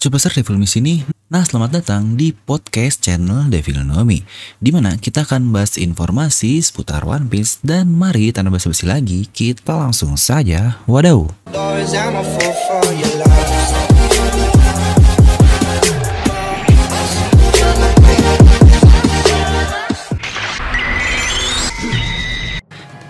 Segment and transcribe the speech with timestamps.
[0.00, 1.04] Superstar Devil Me sini.
[1.28, 4.24] Nah, selamat datang di podcast channel Devil Nomi,
[4.56, 9.76] di mana kita akan bahas informasi seputar One Piece dan mari tanpa basa-basi lagi, kita
[9.76, 10.80] langsung saja.
[10.88, 11.28] Wadaw.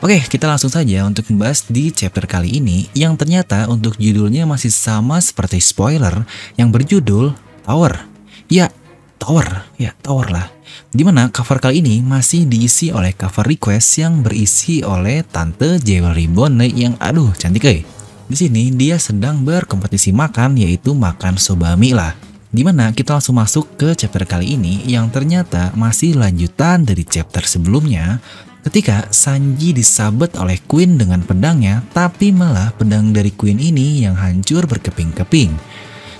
[0.01, 4.73] Oke, kita langsung saja untuk membahas di chapter kali ini yang ternyata untuk judulnya masih
[4.73, 6.25] sama seperti spoiler
[6.57, 7.37] yang berjudul
[7.69, 8.09] Tower.
[8.49, 8.73] Ya,
[9.21, 9.68] Tower.
[9.76, 10.49] Ya, Tower lah.
[10.89, 16.32] Di mana cover kali ini masih diisi oleh cover request yang berisi oleh Tante Jewelry
[16.32, 17.85] Bonne yang aduh cantik eh.
[18.25, 22.17] Di sini dia sedang berkompetisi makan yaitu makan sobami lah.
[22.48, 27.45] Di mana kita langsung masuk ke chapter kali ini yang ternyata masih lanjutan dari chapter
[27.45, 28.17] sebelumnya
[28.61, 34.69] Ketika Sanji disabet oleh Queen dengan pedangnya, tapi malah pedang dari Queen ini yang hancur
[34.69, 35.56] berkeping-keping.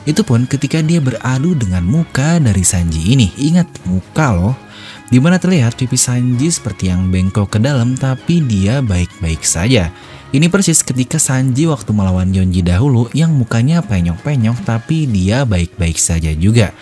[0.09, 3.29] Itu pun ketika dia beradu dengan muka dari Sanji ini.
[3.37, 4.57] Ingat, muka loh.
[5.13, 9.93] Di mana terlihat pipi Sanji seperti yang bengkok ke dalam tapi dia baik-baik saja.
[10.33, 16.33] Ini persis ketika Sanji waktu melawan Yonji dahulu yang mukanya penyok-penyok tapi dia baik-baik saja
[16.33, 16.73] juga.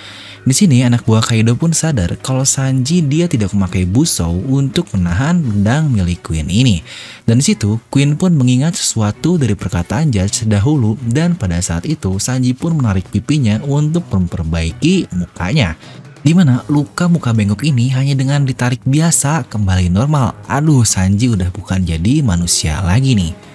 [0.48, 5.44] Di sini anak buah Kaido pun sadar kalau Sanji dia tidak memakai busou untuk menahan
[5.44, 6.80] pedang milik Queen ini.
[7.28, 12.16] Dan di situ Queen pun mengingat sesuatu dari perkataan Judge dahulu dan pada saat itu
[12.16, 15.76] Sanji pun menarik pipinya untuk memperbaiki mukanya.
[16.24, 20.32] Di mana luka muka bengkok ini hanya dengan ditarik biasa kembali normal.
[20.48, 23.47] Aduh, Sanji udah bukan jadi manusia lagi nih.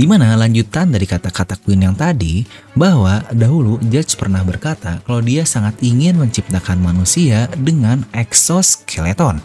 [0.00, 2.40] Di mana lanjutan dari kata-kata Queen yang tadi,
[2.72, 9.44] bahwa dahulu Judge pernah berkata kalau dia sangat ingin menciptakan manusia dengan exoskeleton.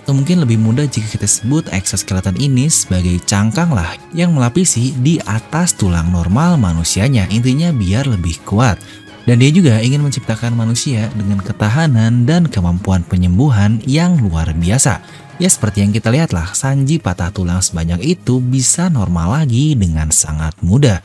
[0.00, 5.20] Atau mungkin lebih mudah jika kita sebut exoskeleton ini sebagai cangkang lah yang melapisi di
[5.20, 8.80] atas tulang normal manusianya, intinya biar lebih kuat.
[9.28, 15.00] Dan dia juga ingin menciptakan manusia dengan ketahanan dan kemampuan penyembuhan yang luar biasa
[15.40, 20.12] Ya seperti yang kita lihat lah, Sanji patah tulang sebanyak itu bisa normal lagi dengan
[20.12, 21.00] sangat mudah.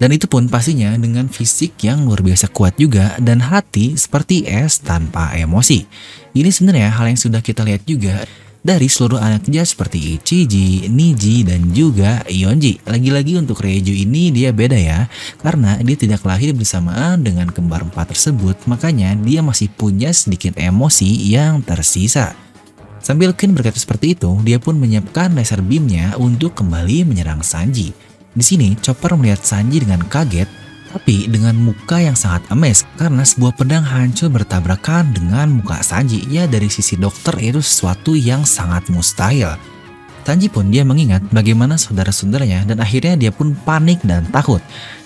[0.00, 4.80] Dan itu pun pastinya dengan fisik yang luar biasa kuat juga dan hati seperti es
[4.80, 5.84] tanpa emosi.
[6.32, 8.24] Ini sebenarnya hal yang sudah kita lihat juga
[8.66, 12.82] dari seluruh anak dia seperti Ichiji, Niji, dan juga Yonji.
[12.82, 15.06] Lagi-lagi untuk Reiju ini dia beda ya,
[15.38, 21.06] karena dia tidak lahir bersamaan dengan kembar empat tersebut, makanya dia masih punya sedikit emosi
[21.30, 22.34] yang tersisa.
[22.98, 27.94] Sambil Queen berkata seperti itu, dia pun menyiapkan laser beamnya untuk kembali menyerang Sanji.
[28.34, 33.54] Di sini, Chopper melihat Sanji dengan kaget, tapi dengan muka yang sangat emes karena sebuah
[33.58, 36.22] pedang hancur bertabrakan dengan muka Sanji.
[36.30, 39.58] Ya dari sisi dokter itu sesuatu yang sangat mustahil.
[40.26, 44.58] Sanji pun dia mengingat bagaimana saudara-saudaranya dan akhirnya dia pun panik dan takut.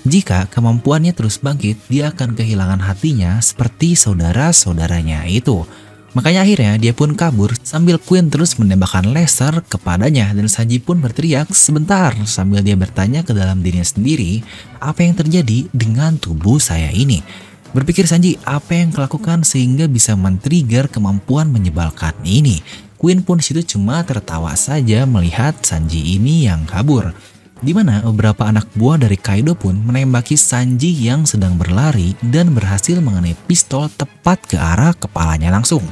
[0.09, 5.69] Jika kemampuannya terus bangkit, dia akan kehilangan hatinya seperti saudara-saudaranya itu.
[6.11, 11.55] Makanya akhirnya dia pun kabur sambil Queen terus menembakkan laser kepadanya dan Sanji pun berteriak
[11.55, 14.43] sebentar sambil dia bertanya ke dalam dirinya sendiri
[14.83, 17.23] apa yang terjadi dengan tubuh saya ini.
[17.71, 22.59] Berpikir Sanji apa yang kelakukan sehingga bisa men-trigger kemampuan menyebalkan ini.
[22.99, 27.15] Queen pun situ cuma tertawa saja melihat Sanji ini yang kabur
[27.61, 32.97] di mana beberapa anak buah dari Kaido pun menembaki Sanji yang sedang berlari dan berhasil
[32.99, 35.85] mengenai pistol tepat ke arah kepalanya langsung.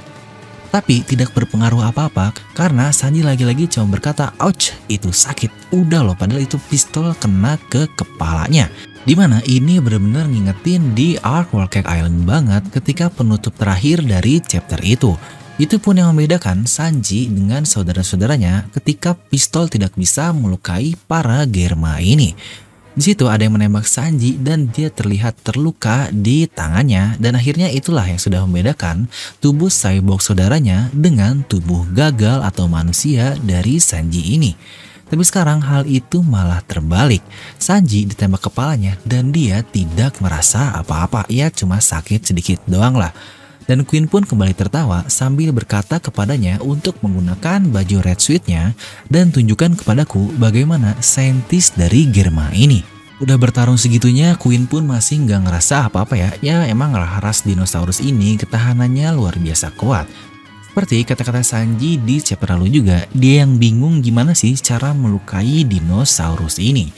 [0.68, 5.48] Tapi tidak berpengaruh apa-apa karena Sanji lagi-lagi cuma berkata, ouch itu sakit.
[5.72, 8.68] Udah loh padahal itu pistol kena ke kepalanya.
[9.08, 14.44] Di mana ini benar-benar ngingetin di Ark World Cake Island banget ketika penutup terakhir dari
[14.44, 15.16] chapter itu.
[15.58, 22.38] Itu pun yang membedakan Sanji dengan saudara-saudaranya ketika pistol tidak bisa melukai para Germa ini.
[22.94, 28.06] Di situ ada yang menembak Sanji dan dia terlihat terluka di tangannya dan akhirnya itulah
[28.06, 29.10] yang sudah membedakan
[29.42, 34.54] tubuh cyborg saudaranya dengan tubuh gagal atau manusia dari Sanji ini.
[35.10, 37.24] Tapi sekarang hal itu malah terbalik.
[37.58, 41.26] Sanji ditembak kepalanya dan dia tidak merasa apa-apa.
[41.26, 43.10] Ia cuma sakit sedikit doang lah.
[43.68, 48.72] Dan Queen pun kembali tertawa sambil berkata kepadanya untuk menggunakan baju red suitnya
[49.12, 52.80] dan tunjukkan kepadaku bagaimana saintis dari Germa ini.
[53.20, 56.30] Udah bertarung segitunya, Queen pun masih nggak ngerasa apa-apa ya.
[56.40, 60.08] Ya emang ras dinosaurus ini ketahanannya luar biasa kuat.
[60.70, 66.62] Seperti kata-kata Sanji di chapter lalu juga, dia yang bingung gimana sih cara melukai dinosaurus
[66.62, 66.88] ini.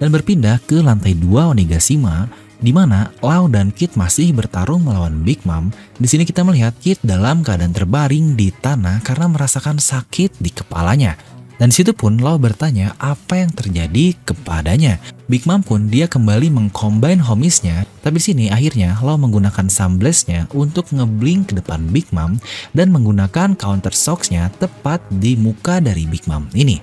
[0.00, 5.42] Dan berpindah ke lantai 2 Onigashima, di mana Lau dan Kit masih bertarung melawan Big
[5.44, 5.68] Mom.
[6.00, 11.16] Di sini kita melihat Kit dalam keadaan terbaring di tanah karena merasakan sakit di kepalanya.
[11.56, 15.00] Dan situ pun Lau bertanya apa yang terjadi kepadanya.
[15.24, 21.52] Big Mom pun dia kembali mengcombine homisnya, tapi sini akhirnya Lau menggunakan Sunblast-nya untuk ngeblink
[21.52, 22.36] ke depan Big Mom
[22.76, 26.76] dan menggunakan counter shocks-nya tepat di muka dari Big Mom ini.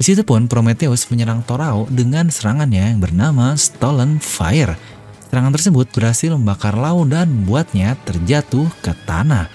[0.00, 4.99] Di situ pun Prometheus menyerang Torao dengan serangannya yang bernama Stolen Fire.
[5.30, 9.46] Serangan tersebut berhasil membakar Lau dan membuatnya terjatuh ke tanah.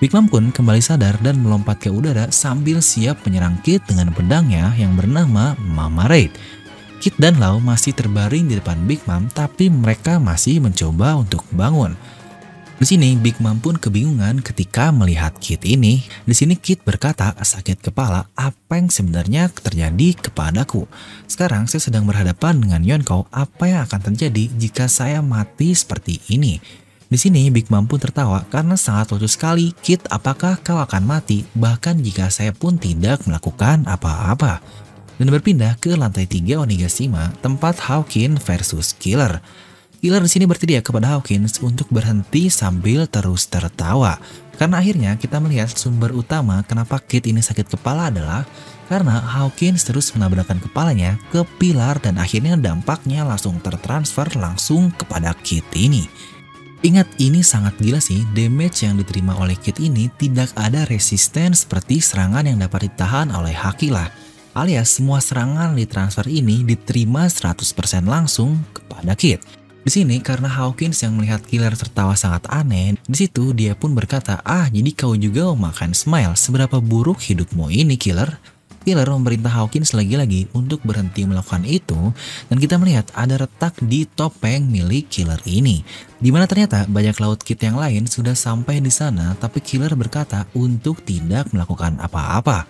[0.00, 4.72] Big Mom pun kembali sadar dan melompat ke udara sambil siap menyerang Kit dengan pedangnya
[4.80, 6.32] yang bernama Mama Raid.
[7.04, 11.92] Kit dan Lau masih terbaring di depan Big Mom tapi mereka masih mencoba untuk bangun.
[12.78, 16.06] Di sini Big Mom pun kebingungan ketika melihat Kit ini.
[16.22, 20.86] Di sini Kit berkata sakit kepala apa yang sebenarnya terjadi kepadaku.
[21.26, 26.62] Sekarang saya sedang berhadapan dengan Yonko apa yang akan terjadi jika saya mati seperti ini.
[27.10, 29.74] Di sini Big Mom pun tertawa karena sangat lucu sekali.
[29.82, 34.62] Kit, apakah kau akan mati bahkan jika saya pun tidak melakukan apa-apa?
[35.18, 39.42] Dan berpindah ke lantai 3 Onigashima, tempat Hawkins versus Killer.
[39.98, 44.14] Killer di sini berteriak kepada Hawkins untuk berhenti sambil terus tertawa.
[44.54, 48.46] Karena akhirnya kita melihat sumber utama kenapa Kit ini sakit kepala adalah
[48.86, 55.66] karena Hawkins terus menabrakkan kepalanya ke pilar dan akhirnya dampaknya langsung tertransfer langsung kepada Kit
[55.74, 56.06] ini.
[56.86, 61.98] Ingat ini sangat gila sih, damage yang diterima oleh Kit ini tidak ada resisten seperti
[61.98, 64.06] serangan yang dapat ditahan oleh Hakila.
[64.54, 67.66] Alias semua serangan di transfer ini diterima 100%
[68.06, 69.42] langsung kepada Kit.
[69.86, 74.42] Di sini karena Hawkins yang melihat Killer tertawa sangat aneh, di situ dia pun berkata,
[74.42, 76.34] "Ah, jadi kau juga mau makan smile.
[76.34, 78.36] Seberapa buruk hidupmu ini, Killer?"
[78.88, 82.08] Killer memerintah Hawkins lagi-lagi untuk berhenti melakukan itu
[82.48, 85.84] dan kita melihat ada retak di topeng milik Killer ini.
[86.16, 90.48] Di mana ternyata banyak laut kit yang lain sudah sampai di sana tapi Killer berkata
[90.56, 92.64] untuk tidak melakukan apa-apa.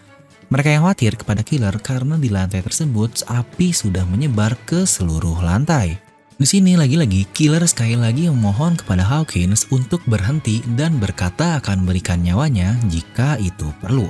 [0.51, 6.08] Mereka yang khawatir kepada Killer karena di lantai tersebut api sudah menyebar ke seluruh lantai.
[6.39, 12.23] Di sini lagi-lagi Killer sekali lagi memohon kepada Hawkins untuk berhenti dan berkata akan memberikan
[12.23, 14.07] nyawanya jika itu perlu.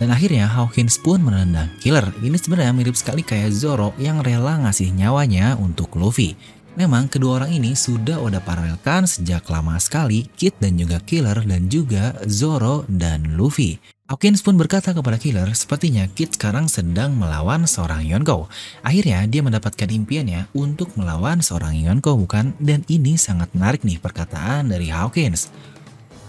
[0.00, 2.08] Dan akhirnya Hawkins pun menendang Killer.
[2.24, 6.32] Ini sebenarnya mirip sekali kayak Zoro yang rela ngasih nyawanya untuk Luffy.
[6.80, 11.68] Memang kedua orang ini sudah udah paralelkan sejak lama sekali Kid dan juga Killer dan
[11.68, 13.95] juga Zoro dan Luffy.
[14.06, 18.46] Hawkins pun berkata kepada Killer, sepertinya Kid sekarang sedang melawan seorang Yonko.
[18.86, 22.54] Akhirnya dia mendapatkan impiannya untuk melawan seorang Yonko bukan?
[22.62, 25.50] Dan ini sangat menarik nih perkataan dari Hawkins.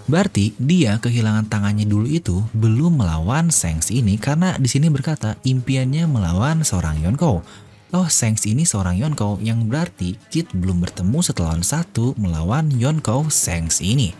[0.09, 6.09] Berarti dia kehilangan tangannya dulu itu belum melawan Sengs ini karena di sini berkata impiannya
[6.09, 7.45] melawan seorang Yonko.
[7.93, 13.85] Oh, Sengs ini seorang Yonko yang berarti Kit belum bertemu setelah satu melawan Yonko Sengs
[13.85, 14.17] ini.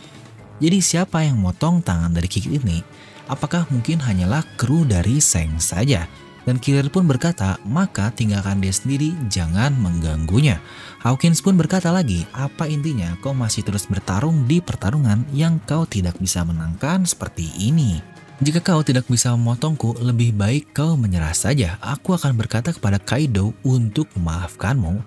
[0.61, 2.96] Jadi siapa yang motong tangan dari Kit ini?
[3.27, 6.07] Apakah mungkin hanyalah kru dari Sengs saja?
[6.47, 10.63] Dan Killer pun berkata, maka tinggalkan dia sendiri, jangan mengganggunya.
[11.03, 16.15] Hawkins pun berkata lagi, apa intinya kau masih terus bertarung di pertarungan yang kau tidak
[16.23, 17.99] bisa menangkan seperti ini.
[18.39, 21.75] Jika kau tidak bisa memotongku, lebih baik kau menyerah saja.
[21.83, 25.03] Aku akan berkata kepada Kaido untuk memaafkanmu.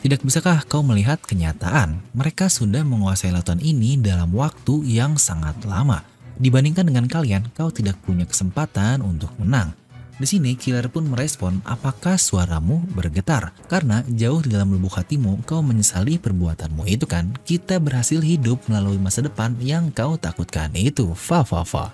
[0.00, 2.02] Tidak bisakah kau melihat kenyataan?
[2.18, 6.02] Mereka sudah menguasai lautan ini dalam waktu yang sangat lama.
[6.40, 9.76] Dibandingkan dengan kalian, kau tidak punya kesempatan untuk menang.
[10.16, 13.52] Di sini killer pun merespon apakah suaramu bergetar?
[13.68, 17.36] Karena jauh di dalam lubuk hatimu kau menyesali perbuatanmu itu kan?
[17.44, 21.12] Kita berhasil hidup melalui masa depan yang kau takutkan itu.
[21.12, 21.92] Fa fa fa.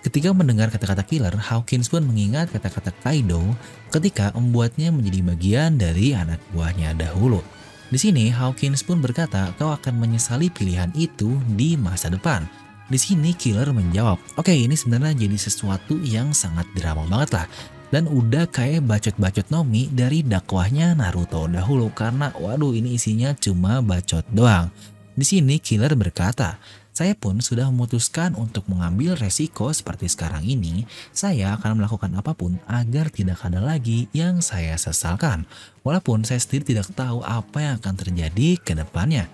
[0.00, 3.40] Ketika mendengar kata-kata killer, Hawkins pun mengingat kata-kata Kaido
[3.92, 7.44] ketika membuatnya menjadi bagian dari anak buahnya dahulu.
[7.92, 12.44] Di sini Hawkins pun berkata kau akan menyesali pilihan itu di masa depan.
[12.86, 17.46] Di sini Killer menjawab, oke okay, ini sebenarnya jadi sesuatu yang sangat drama banget lah.
[17.90, 24.22] Dan udah kayak bacot-bacot Nomi dari dakwahnya Naruto dahulu karena waduh ini isinya cuma bacot
[24.30, 24.70] doang.
[25.18, 26.62] Di sini Killer berkata,
[26.96, 32.56] saya pun sudah memutuskan untuk mengambil resiko seperti sekarang ini, saya akan melakukan apa pun
[32.70, 35.42] agar tidak ada lagi yang saya sesalkan.
[35.82, 39.26] Walaupun saya sendiri tidak tahu apa yang akan terjadi ke depannya.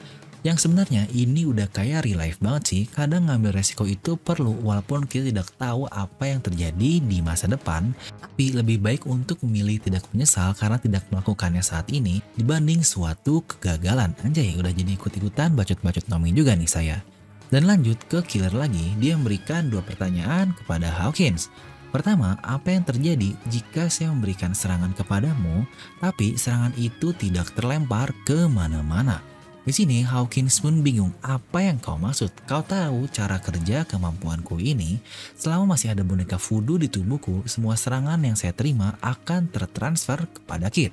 [0.43, 5.07] Yang sebenarnya ini udah kayak real life banget sih, kadang ngambil resiko itu perlu walaupun
[5.07, 10.03] kita tidak tahu apa yang terjadi di masa depan, tapi lebih baik untuk memilih tidak
[10.11, 14.19] menyesal karena tidak melakukannya saat ini dibanding suatu kegagalan.
[14.27, 16.99] Anjay, udah jadi ikut-ikutan bacot-bacot nomi juga nih saya.
[17.47, 21.55] Dan lanjut ke killer lagi, dia memberikan dua pertanyaan kepada Hawkins.
[21.95, 25.63] Pertama, apa yang terjadi jika saya memberikan serangan kepadamu,
[26.03, 29.23] tapi serangan itu tidak terlempar ke mana-mana?
[29.63, 32.35] Di sini Hawkins pun bingung apa yang kau maksud.
[32.51, 34.99] Kau tahu cara kerja kemampuanku ini.
[35.39, 40.67] Selama masih ada boneka voodoo di tubuhku, semua serangan yang saya terima akan tertransfer kepada
[40.67, 40.91] Kit.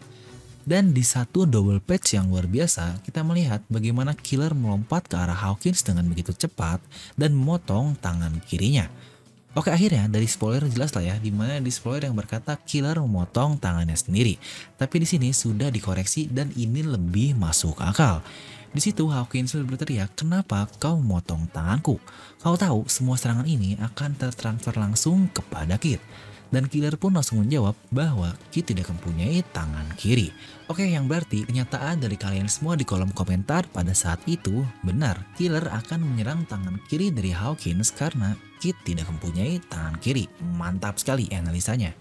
[0.69, 5.33] Dan di satu double patch yang luar biasa, kita melihat bagaimana killer melompat ke arah
[5.33, 6.77] Hawkins dengan begitu cepat
[7.17, 8.85] dan memotong tangan kirinya.
[9.58, 13.58] Oke akhirnya dari spoiler jelas lah ya di mana di spoiler yang berkata killer memotong
[13.58, 14.38] tangannya sendiri.
[14.77, 18.22] Tapi di sini sudah dikoreksi dan ini lebih masuk akal.
[18.70, 21.98] Di situ Hawkins berteriak, kenapa kau memotong tanganku?
[22.38, 25.98] Kau tahu semua serangan ini akan tertransfer langsung kepada Kit.
[26.50, 30.34] Dan killer pun langsung menjawab bahwa Kit tidak mempunyai tangan kiri.
[30.65, 35.22] Oke, yang berarti kenyataan dari kalian semua di kolom komentar pada saat itu benar.
[35.38, 40.25] Killer akan menyerang tangan kiri dari Hawkins karena Kit tidak mempunyai tangan kiri.
[40.58, 41.94] Mantap sekali analisanya.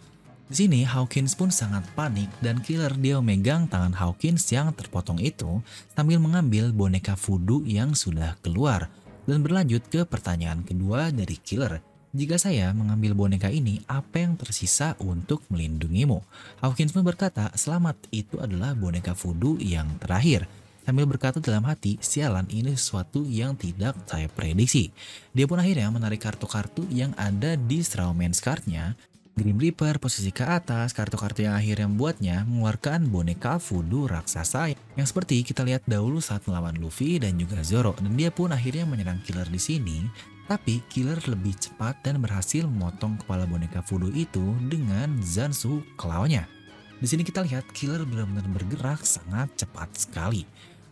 [0.49, 5.61] Di sini Hawkins pun sangat panik dan killer dia memegang tangan Hawkins yang terpotong itu
[5.93, 8.88] sambil mengambil boneka voodoo yang sudah keluar
[9.28, 11.85] dan berlanjut ke pertanyaan kedua dari killer
[12.18, 16.18] jika saya mengambil boneka ini, apa yang tersisa untuk melindungimu?
[16.58, 20.50] Hawkins pun berkata, selamat itu adalah boneka voodoo yang terakhir.
[20.82, 24.90] Sambil berkata dalam hati, sialan ini sesuatu yang tidak saya prediksi.
[25.30, 28.98] Dia pun akhirnya menarik kartu-kartu yang ada di Strawman's cardnya.
[29.38, 35.47] Grim Reaper posisi ke atas, kartu-kartu yang akhirnya membuatnya mengeluarkan boneka voodoo raksasa yang seperti
[35.47, 39.47] kita lihat dahulu saat melawan Luffy dan juga Zoro dan dia pun akhirnya menyerang killer
[39.47, 40.11] di sini
[40.50, 46.50] tapi killer lebih cepat dan berhasil memotong kepala boneka voodoo itu dengan Zansu klaunya.
[46.99, 50.42] Di sini kita lihat killer benar-benar bergerak sangat cepat sekali.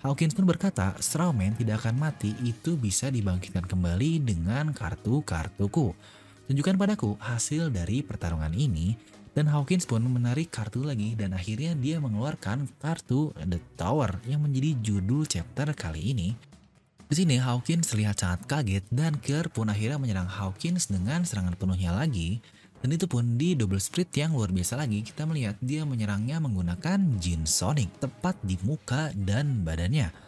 [0.07, 5.97] Hawkins pun berkata, Strawman tidak akan mati itu bisa dibangkitkan kembali dengan kartu-kartuku.
[6.47, 8.95] Tunjukkan padaku hasil dari pertarungan ini
[9.35, 14.79] dan Hawkins pun menarik kartu lagi dan akhirnya dia mengeluarkan kartu The Tower yang menjadi
[14.81, 16.29] judul chapter kali ini
[17.07, 21.95] di sini Hawkins terlihat sangat kaget dan Killer pun akhirnya menyerang Hawkins dengan serangan penuhnya
[21.95, 22.43] lagi.
[22.83, 26.99] Dan itu pun di double split yang luar biasa lagi kita melihat dia menyerangnya menggunakan
[27.23, 30.26] Jin Sonic tepat di muka dan badannya.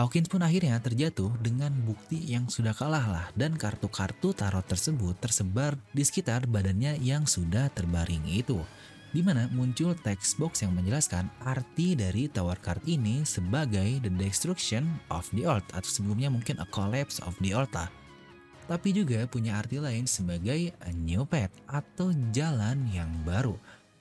[0.00, 5.76] Hawkins pun akhirnya terjatuh dengan bukti yang sudah kalah lah dan kartu-kartu tarot tersebut tersebar
[5.92, 8.64] di sekitar badannya yang sudah terbaring itu
[9.12, 14.88] di mana muncul text box yang menjelaskan arti dari tower card ini sebagai the destruction
[15.12, 17.92] of the earth atau sebelumnya mungkin a collapse of the earth lah.
[18.72, 23.58] Tapi juga punya arti lain sebagai a new path atau jalan yang baru.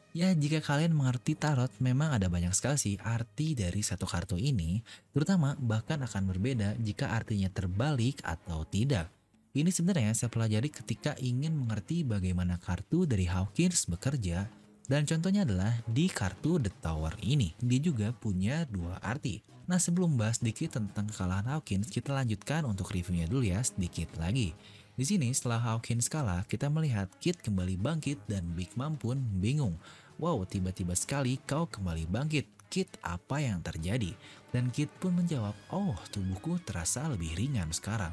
[0.10, 4.82] Ya jika kalian mengerti tarot memang ada banyak sekali sih arti dari satu kartu ini,
[5.14, 9.14] terutama bahkan akan berbeda jika artinya terbalik atau tidak.
[9.54, 14.50] Ini sebenarnya saya pelajari ketika ingin mengerti bagaimana kartu dari Hawkins bekerja
[14.90, 19.46] dan contohnya adalah di kartu The Tower ini, dia juga punya dua arti.
[19.70, 24.58] Nah sebelum bahas sedikit tentang kekalahan Hawkins, kita lanjutkan untuk reviewnya dulu ya sedikit lagi.
[25.00, 29.80] Di sini setelah Hawkins kalah, kita melihat Kit kembali bangkit dan Big Mom pun bingung.
[30.20, 32.44] Wow, tiba-tiba sekali kau kembali bangkit.
[32.68, 34.12] Kit, apa yang terjadi?
[34.52, 38.12] Dan Kit pun menjawab, oh tubuhku terasa lebih ringan sekarang.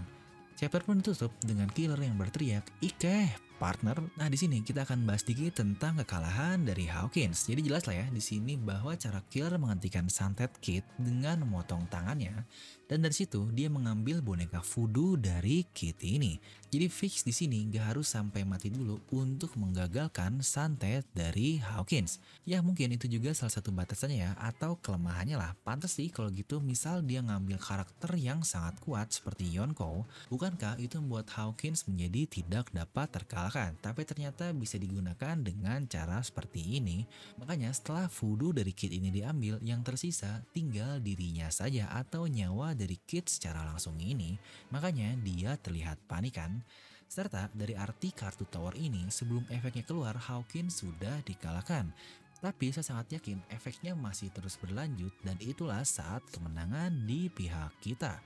[0.54, 3.96] Chapter pun ditutup dengan killer yang berteriak, Ike, partner.
[4.20, 7.48] Nah, di sini kita akan bahas sedikit tentang kekalahan dari Hawkins.
[7.48, 12.44] Jadi jelas lah ya di sini bahwa cara killer menghentikan santet Kit dengan memotong tangannya
[12.86, 16.38] dan dari situ dia mengambil boneka voodoo dari Kit ini.
[16.66, 22.18] Jadi fix di sini gak harus sampai mati dulu untuk menggagalkan santet dari Hawkins.
[22.42, 25.54] Ya mungkin itu juga salah satu batasannya ya atau kelemahannya lah.
[25.62, 30.98] Pantas sih kalau gitu misal dia ngambil karakter yang sangat kuat seperti Yonko, bukankah itu
[30.98, 33.45] membuat Hawkins menjadi tidak dapat terkalahkan?
[33.80, 37.06] Tapi ternyata bisa digunakan dengan cara seperti ini.
[37.38, 42.98] Makanya setelah voodoo dari Kit ini diambil, yang tersisa tinggal dirinya saja atau nyawa dari
[43.06, 44.34] Kit secara langsung ini,
[44.74, 46.62] makanya dia terlihat panikan.
[47.06, 51.94] Serta dari arti kartu tower ini, sebelum efeknya keluar, Hawkins sudah dikalahkan.
[52.42, 58.20] Tapi saya sangat yakin efeknya masih terus berlanjut dan itulah saat kemenangan di pihak kita.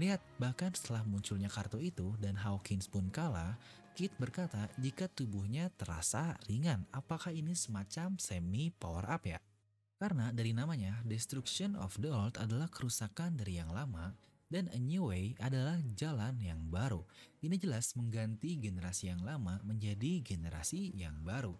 [0.00, 3.58] Lihat, bahkan setelah munculnya kartu itu dan Hawkins pun kalah,
[4.00, 9.36] Kit berkata jika tubuhnya terasa ringan, apakah ini semacam semi power up ya?
[10.00, 14.16] Karena dari namanya, Destruction of the Old adalah kerusakan dari yang lama,
[14.48, 17.04] dan A New Way adalah jalan yang baru.
[17.44, 21.52] Ini jelas mengganti generasi yang lama menjadi generasi yang baru.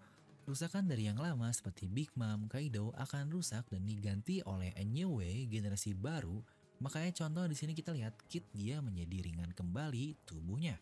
[0.49, 5.21] Kerusakan dari yang lama seperti Big Mom, Kaido akan rusak dan diganti oleh A New
[5.21, 6.41] Way generasi baru.
[6.81, 10.81] Makanya contoh di sini kita lihat Kit dia menjadi ringan kembali tubuhnya.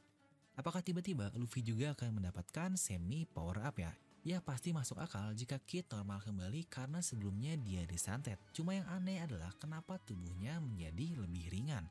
[0.58, 3.94] Apakah tiba-tiba Luffy juga akan mendapatkan semi power up ya?
[4.26, 8.42] Ya pasti masuk akal jika Kit normal kembali karena sebelumnya dia disantet.
[8.50, 11.86] Cuma yang aneh adalah kenapa tubuhnya menjadi lebih ringan.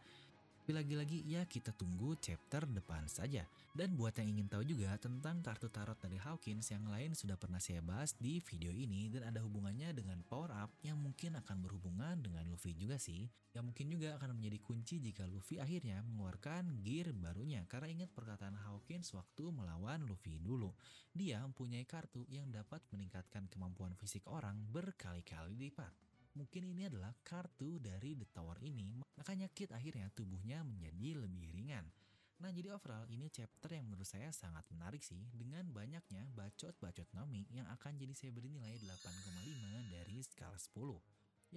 [0.67, 3.47] Tapi lagi-lagi ya kita tunggu chapter depan saja.
[3.71, 7.55] Dan buat yang ingin tahu juga tentang kartu tarot dari Hawkins yang lain sudah pernah
[7.55, 12.19] saya bahas di video ini dan ada hubungannya dengan power up yang mungkin akan berhubungan
[12.19, 13.31] dengan Luffy juga sih.
[13.55, 18.59] Yang mungkin juga akan menjadi kunci jika Luffy akhirnya mengeluarkan gear barunya karena ingat perkataan
[18.67, 20.75] Hawkins waktu melawan Luffy dulu.
[21.15, 26.06] Dia mempunyai kartu yang dapat meningkatkan kemampuan fisik orang berkali-kali lipat.
[26.37, 31.89] Mungkin ini adalah kartu dari The Tower ini, makanya Kit akhirnya tubuhnya menjadi lebih ringan.
[32.37, 37.49] Nah jadi overall ini chapter yang menurut saya sangat menarik sih dengan banyaknya bacot-bacot Nomi
[37.49, 41.01] yang akan jadi saya beri nilai 8,5 dari skala 10.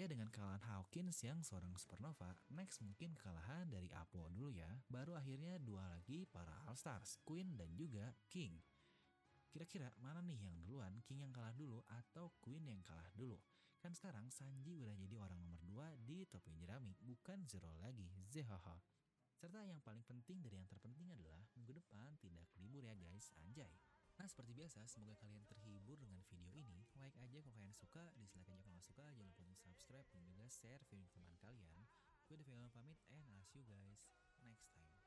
[0.01, 5.13] Ya dengan kekalahan Hawkins yang seorang supernova, next mungkin kekalahan dari Apo dulu ya, baru
[5.13, 8.57] akhirnya dua lagi para All Stars, Queen dan juga King.
[9.53, 13.37] Kira-kira mana nih yang duluan, King yang kalah dulu atau Queen yang kalah dulu?
[13.81, 18.77] Kan sekarang Sanji udah jadi orang nomor 2 di topi jerami, bukan Zero lagi, Zehaha.
[19.33, 23.73] Serta yang paling penting dari yang terpenting adalah minggu depan tidak libur ya guys, anjay.
[24.21, 26.85] Nah seperti biasa, semoga kalian terhibur dengan video ini.
[27.01, 29.05] Like aja kalau kalian suka, dislike aja kalau nggak suka.
[29.17, 31.89] Jangan lupa untuk subscribe dan juga share video teman kalian.
[32.29, 34.05] Gue udah pamit and I'll see you guys
[34.45, 35.00] next time.